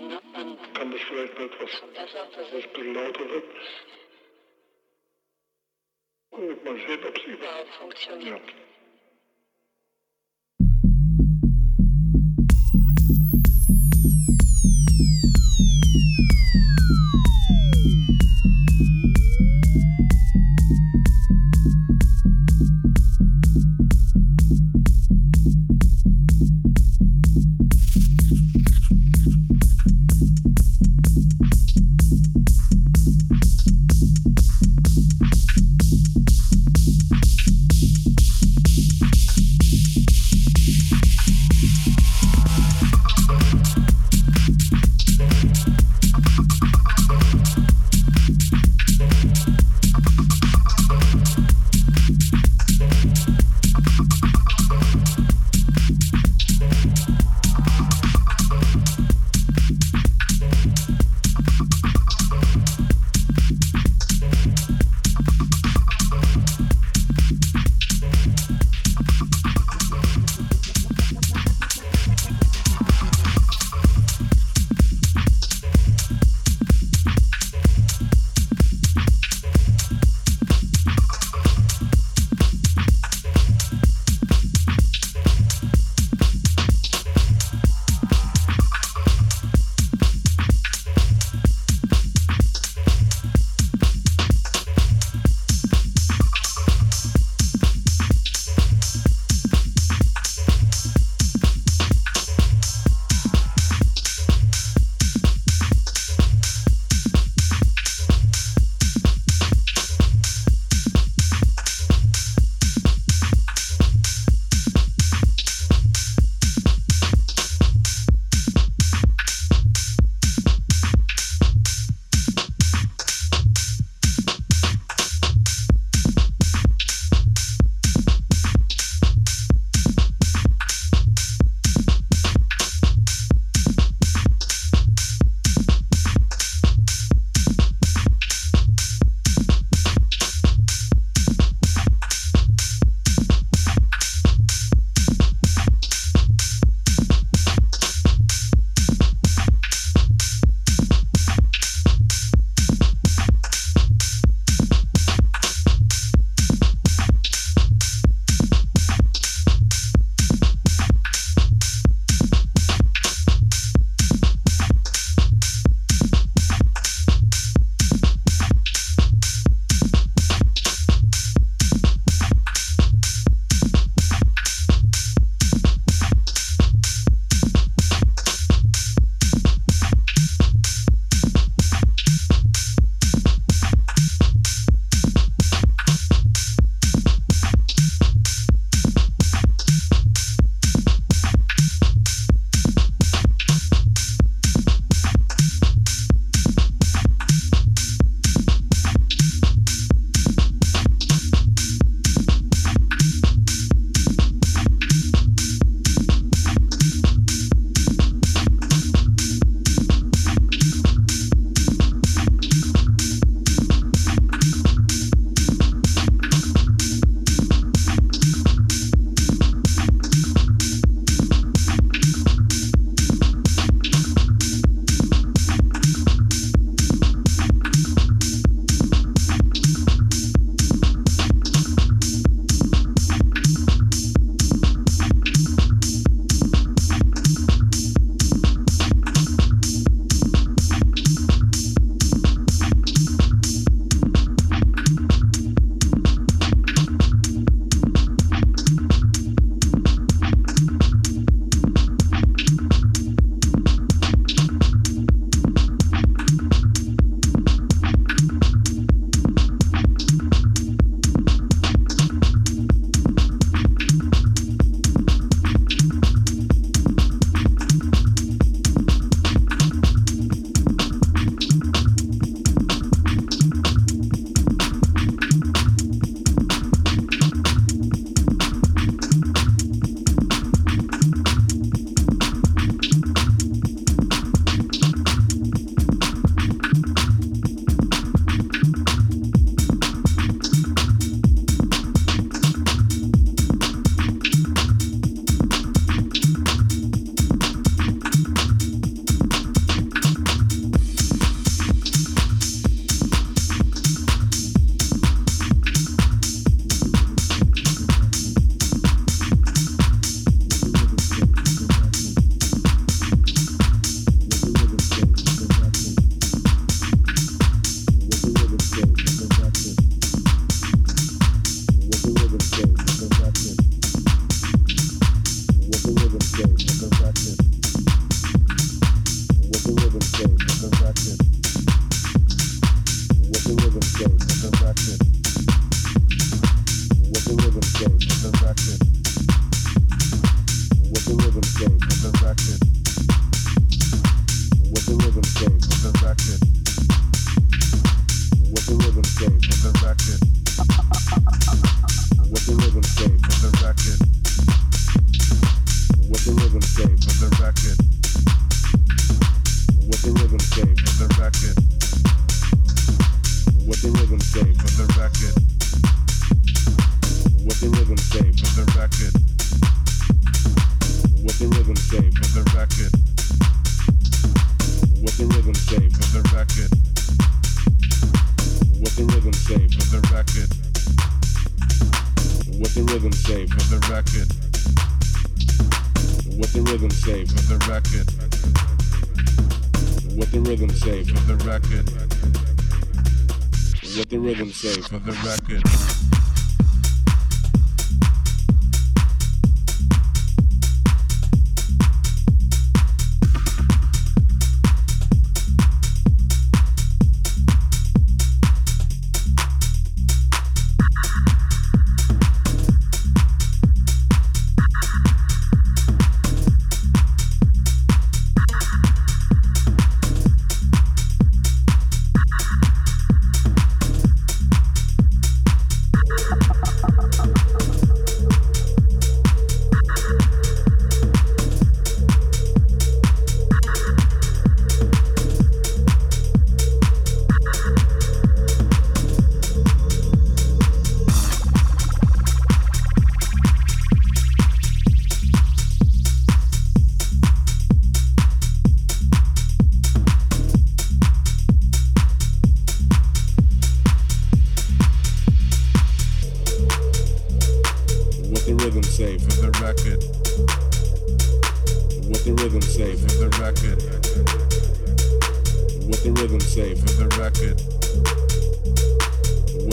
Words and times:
Kann 0.00 0.92
das 0.92 1.00
vielleicht 1.02 1.34
mal 1.38 1.44
etwas, 1.44 1.82
etwas 2.54 2.72
bisschen 2.72 2.94
lauter 2.94 3.28
wird? 3.28 3.44
Und 6.30 6.64
man 6.64 6.76
sieht, 6.76 7.04
ob 7.04 7.16
es 7.18 7.24
überhaupt 7.24 7.68
funktioniert. 7.78 8.40
Ja. 8.48 8.54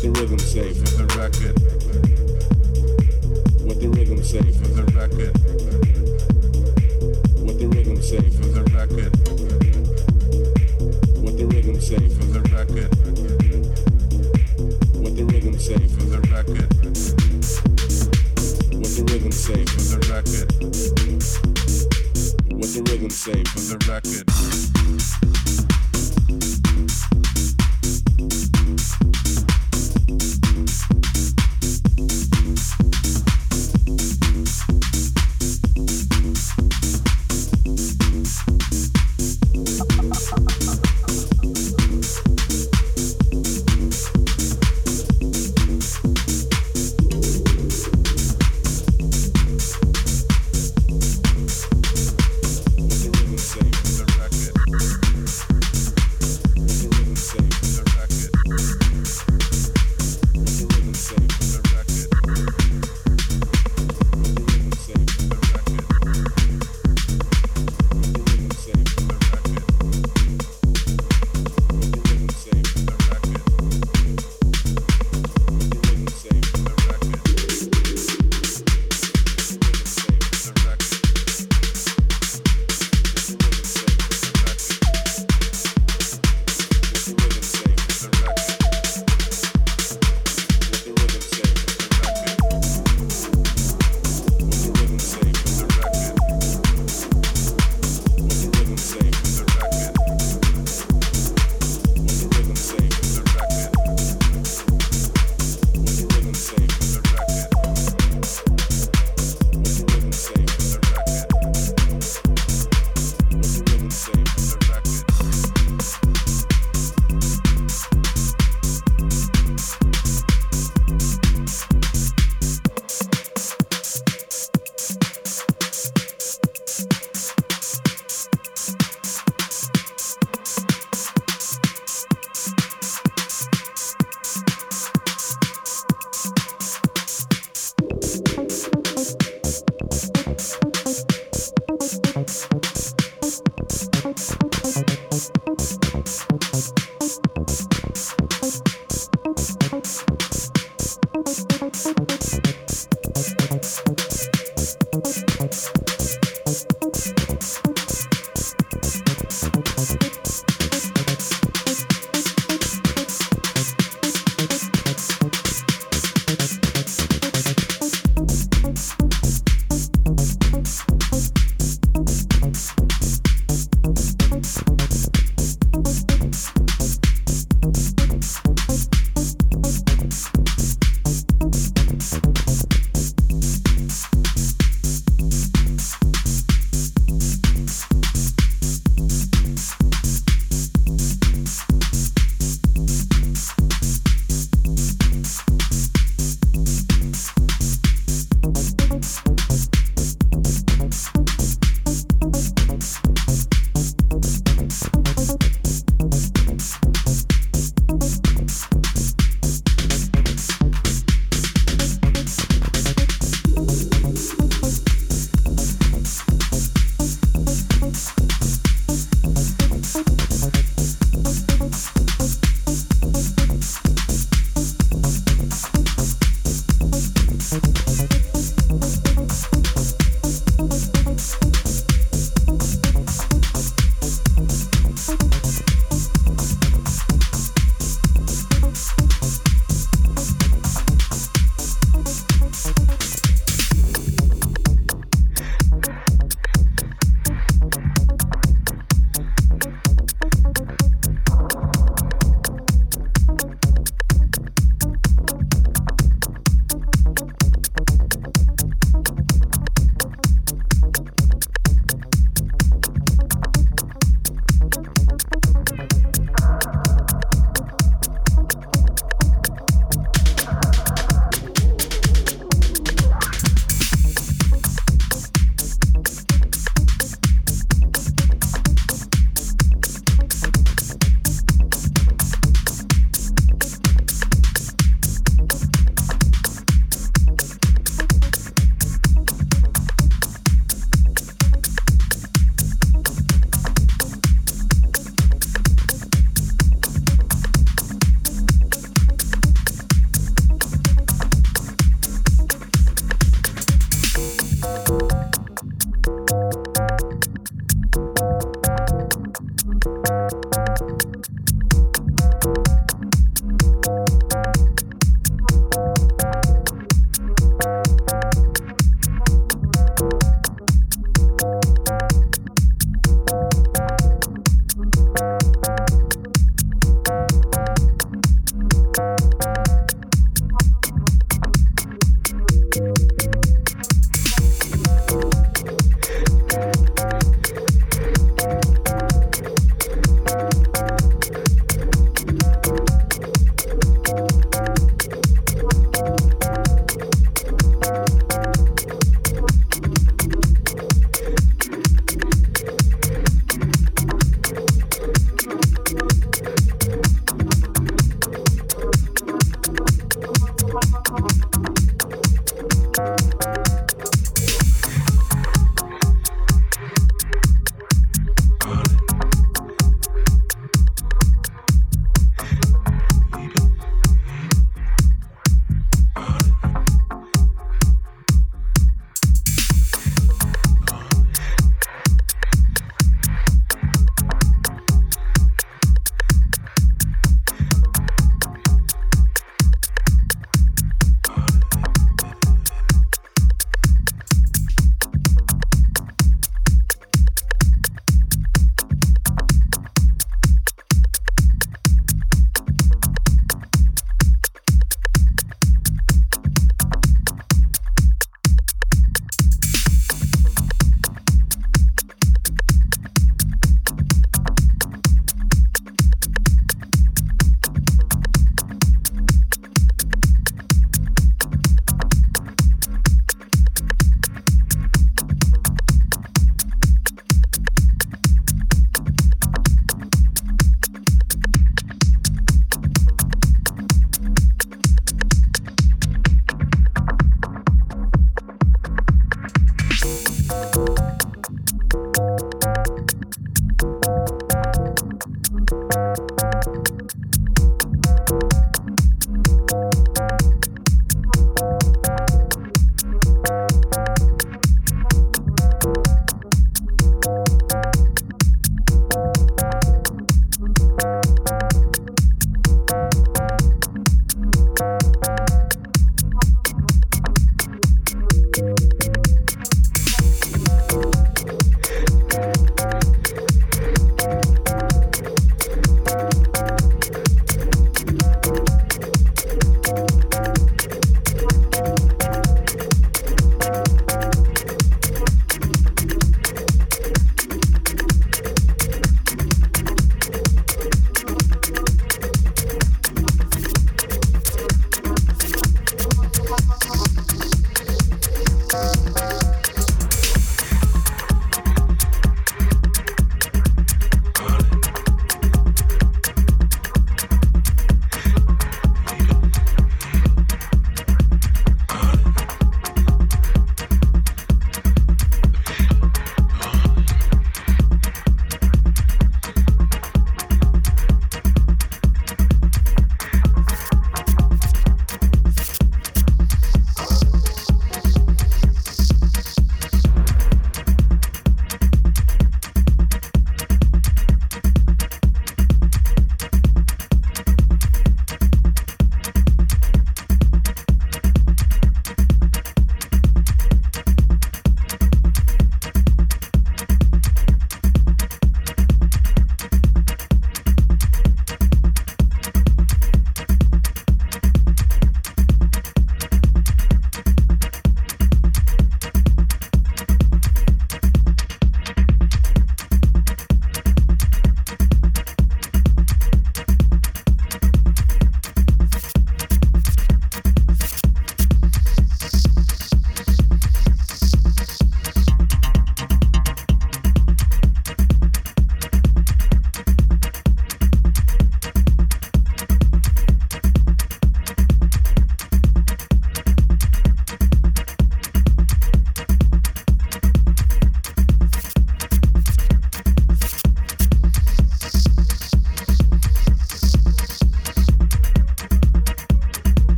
What 0.00 0.14
the 0.14 0.20
rhythm 0.22 0.38
say 0.38 0.72
for 0.72 0.96
the 0.96 1.04
record? 1.18 1.60
What 3.60 3.80
the 3.80 3.88
rhythm 3.90 4.24
say 4.24 4.40
for 4.40 4.68
the 4.68 4.84
record? 4.96 5.36
What 7.44 7.58
the 7.58 7.68
rhythm 7.68 8.00
say 8.00 8.30
for 8.30 8.46
the 8.46 8.62
record? 8.72 9.12
What 11.20 11.36
the 11.36 11.44
rhythm 11.44 11.78
say 11.82 12.08
for 12.08 12.24
the 12.32 12.40
record? 12.48 12.88
What 14.96 15.16
the 15.16 15.24
rhythm 15.26 15.58
say 15.58 15.76
for 15.76 16.04
the 16.08 16.20
record? 16.32 16.72
What 18.80 18.88
the 18.96 19.04
rhythm 19.04 19.32
say 19.32 19.64
for 19.66 19.84
the 19.84 19.98
record? 20.08 20.48
What 22.56 22.72
the 22.72 22.82
rhythm 22.88 23.10
say 23.10 23.44
for 23.44 23.60
the 23.60 23.76
record? 23.86 24.69